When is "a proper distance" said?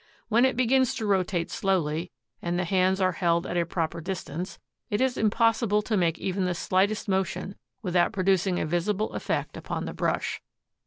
3.55-4.57